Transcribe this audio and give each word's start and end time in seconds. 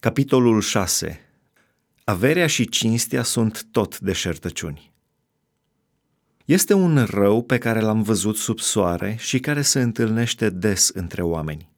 Capitolul 0.00 0.60
6 0.60 1.20
Averea 2.04 2.46
și 2.46 2.68
cinstea 2.68 3.22
sunt 3.22 3.66
tot 3.70 3.98
deșertăciuni. 3.98 4.92
Este 6.44 6.74
un 6.74 7.04
rău 7.10 7.42
pe 7.42 7.58
care 7.58 7.80
l-am 7.80 8.02
văzut 8.02 8.36
sub 8.36 8.58
soare 8.58 9.16
și 9.18 9.38
care 9.38 9.62
se 9.62 9.80
întâlnește 9.80 10.50
des 10.50 10.88
între 10.88 11.22
oameni. 11.22 11.68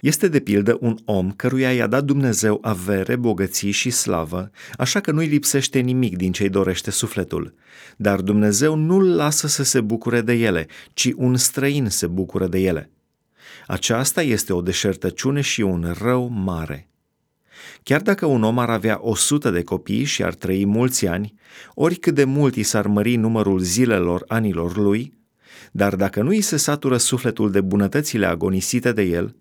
Este 0.00 0.28
de 0.28 0.40
pildă 0.40 0.76
un 0.80 0.96
om 1.04 1.32
căruia 1.32 1.72
i-a 1.72 1.86
dat 1.86 2.04
Dumnezeu 2.04 2.58
avere, 2.62 3.16
bogății 3.16 3.70
și 3.70 3.90
slavă, 3.90 4.50
așa 4.76 5.00
că 5.00 5.10
nu-i 5.10 5.26
lipsește 5.26 5.78
nimic 5.78 6.16
din 6.16 6.32
ce-i 6.32 6.48
dorește 6.48 6.90
sufletul. 6.90 7.54
Dar 7.96 8.20
Dumnezeu 8.20 8.74
nu-l 8.74 9.14
lasă 9.14 9.46
să 9.46 9.62
se 9.62 9.80
bucure 9.80 10.20
de 10.20 10.32
ele, 10.32 10.66
ci 10.94 11.12
un 11.16 11.36
străin 11.36 11.88
se 11.88 12.06
bucură 12.06 12.46
de 12.46 12.58
ele. 12.58 12.90
Aceasta 13.66 14.22
este 14.22 14.52
o 14.52 14.60
deșertăciune 14.60 15.40
și 15.40 15.60
un 15.60 15.94
rău 15.98 16.26
mare. 16.26 16.88
Chiar 17.82 18.00
dacă 18.00 18.26
un 18.26 18.42
om 18.42 18.58
ar 18.58 18.70
avea 18.70 18.98
o 19.00 19.14
sută 19.14 19.50
de 19.50 19.62
copii 19.62 20.04
și 20.04 20.22
ar 20.22 20.34
trăi 20.34 20.66
mulți 20.66 21.06
ani, 21.06 21.34
oricât 21.74 22.14
de 22.14 22.24
mult 22.24 22.54
i 22.54 22.62
s-ar 22.62 22.86
mări 22.86 23.16
numărul 23.16 23.58
zilelor 23.58 24.24
anilor 24.26 24.76
lui, 24.76 25.12
dar 25.72 25.96
dacă 25.96 26.22
nu 26.22 26.32
i 26.32 26.40
se 26.40 26.56
satură 26.56 26.96
sufletul 26.96 27.50
de 27.50 27.60
bunătățile 27.60 28.26
agonisite 28.26 28.92
de 28.92 29.02
el, 29.02 29.36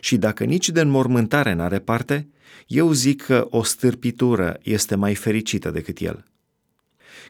și 0.00 0.16
dacă 0.16 0.44
nici 0.44 0.68
de 0.68 0.80
înmormântare 0.80 1.54
n-are 1.54 1.78
parte, 1.78 2.28
eu 2.66 2.92
zic 2.92 3.22
că 3.22 3.46
o 3.50 3.62
stârpitură 3.62 4.58
este 4.62 4.94
mai 4.94 5.14
fericită 5.14 5.70
decât 5.70 5.98
el. 5.98 6.24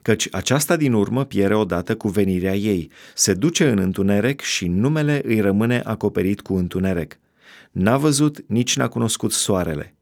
Căci 0.03 0.29
aceasta 0.31 0.77
din 0.77 0.93
urmă 0.93 1.25
piere 1.25 1.55
odată 1.55 1.97
cu 1.97 2.09
venirea 2.09 2.57
ei, 2.57 2.91
se 3.15 3.35
duce 3.35 3.71
în 3.71 3.79
întuneric 3.79 4.41
și 4.41 4.67
numele 4.67 5.21
îi 5.25 5.41
rămâne 5.41 5.81
acoperit 5.85 6.41
cu 6.41 6.55
întuneric. 6.55 7.19
N-a 7.71 7.97
văzut, 7.97 8.45
nici 8.47 8.77
n-a 8.77 8.89
cunoscut 8.89 9.33
soarele. 9.33 9.95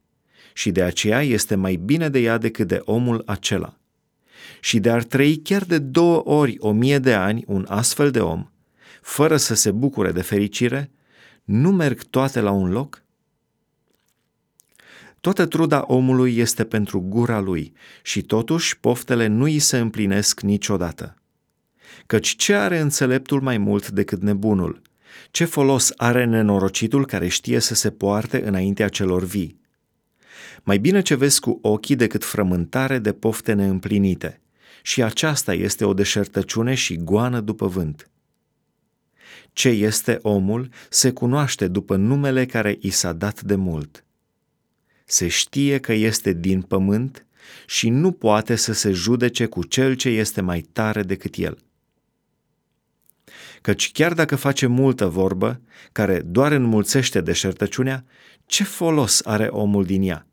Și 0.58 0.70
de 0.70 0.82
aceea 0.82 1.22
este 1.22 1.54
mai 1.54 1.76
bine 1.76 2.08
de 2.08 2.18
ea 2.18 2.38
decât 2.38 2.68
de 2.68 2.80
omul 2.84 3.22
acela. 3.26 3.78
Și 4.60 4.78
de 4.78 4.90
ar 4.90 5.02
trăi 5.02 5.36
chiar 5.36 5.64
de 5.64 5.78
două 5.78 6.28
ori 6.28 6.56
o 6.58 6.72
mie 6.72 6.98
de 6.98 7.14
ani 7.14 7.44
un 7.46 7.66
astfel 7.68 8.10
de 8.10 8.20
om, 8.20 8.50
fără 9.02 9.36
să 9.36 9.54
se 9.54 9.70
bucure 9.70 10.12
de 10.12 10.22
fericire, 10.22 10.90
nu 11.44 11.72
merg 11.72 12.02
toate 12.02 12.40
la 12.40 12.50
un 12.50 12.70
loc? 12.70 13.02
Toată 15.20 15.46
truda 15.46 15.84
omului 15.86 16.36
este 16.36 16.64
pentru 16.64 17.00
gura 17.00 17.40
lui 17.40 17.72
și 18.02 18.22
totuși 18.22 18.78
poftele 18.78 19.26
nu 19.26 19.44
îi 19.44 19.58
se 19.58 19.78
împlinesc 19.78 20.40
niciodată. 20.40 21.16
Căci 22.06 22.36
ce 22.36 22.54
are 22.54 22.78
înțeleptul 22.78 23.40
mai 23.40 23.58
mult 23.58 23.90
decât 23.90 24.22
nebunul? 24.22 24.82
Ce 25.30 25.44
folos 25.44 25.92
are 25.96 26.24
nenorocitul 26.24 27.06
care 27.06 27.28
știe 27.28 27.58
să 27.58 27.74
se 27.74 27.90
poarte 27.90 28.46
înaintea 28.46 28.88
celor 28.88 29.24
vii? 29.24 29.66
Mai 30.68 30.78
bine 30.78 31.02
ce 31.02 31.14
vezi 31.14 31.40
cu 31.40 31.58
ochii 31.62 31.96
decât 31.96 32.24
frământare 32.24 32.98
de 32.98 33.12
pofte 33.12 33.52
neîmplinite. 33.52 34.40
Și 34.82 35.02
aceasta 35.02 35.54
este 35.54 35.84
o 35.84 35.94
deșertăciune 35.94 36.74
și 36.74 36.96
goană 36.96 37.40
după 37.40 37.66
vânt. 37.66 38.10
Ce 39.52 39.68
este 39.68 40.18
omul 40.22 40.68
se 40.88 41.10
cunoaște 41.10 41.68
după 41.68 41.96
numele 41.96 42.46
care 42.46 42.76
i 42.80 42.90
s-a 42.90 43.12
dat 43.12 43.42
de 43.42 43.54
mult. 43.54 44.04
Se 45.04 45.28
știe 45.28 45.78
că 45.78 45.92
este 45.92 46.32
din 46.32 46.62
pământ 46.62 47.26
și 47.66 47.88
nu 47.88 48.12
poate 48.12 48.56
să 48.56 48.72
se 48.72 48.92
judece 48.92 49.46
cu 49.46 49.64
cel 49.64 49.94
ce 49.94 50.08
este 50.08 50.40
mai 50.40 50.60
tare 50.60 51.02
decât 51.02 51.34
el. 51.36 51.58
Căci 53.60 53.92
chiar 53.92 54.14
dacă 54.14 54.36
face 54.36 54.66
multă 54.66 55.06
vorbă, 55.06 55.60
care 55.92 56.20
doar 56.20 56.52
înmulțește 56.52 57.20
deșertăciunea, 57.20 58.04
ce 58.46 58.64
folos 58.64 59.20
are 59.24 59.46
omul 59.46 59.84
din 59.84 60.02
ea? 60.02 60.27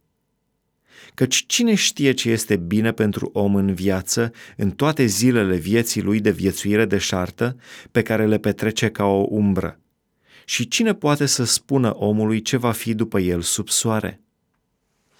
Căci 1.13 1.43
cine 1.47 1.75
știe 1.75 2.11
ce 2.11 2.29
este 2.29 2.55
bine 2.55 2.91
pentru 2.91 3.29
om 3.33 3.55
în 3.55 3.73
viață, 3.73 4.31
în 4.57 4.71
toate 4.71 5.05
zilele 5.05 5.55
vieții 5.55 6.01
lui 6.01 6.19
de 6.19 6.31
viețuire 6.31 6.85
deșartă, 6.85 7.55
pe 7.91 8.01
care 8.01 8.25
le 8.25 8.37
petrece 8.37 8.89
ca 8.89 9.05
o 9.05 9.25
umbră? 9.29 9.79
Și 10.45 10.67
cine 10.67 10.93
poate 10.93 11.25
să 11.25 11.43
spună 11.43 11.95
omului 11.95 12.41
ce 12.41 12.57
va 12.57 12.71
fi 12.71 12.93
după 12.93 13.19
el 13.19 13.41
sub 13.41 13.69
soare? 13.69 14.24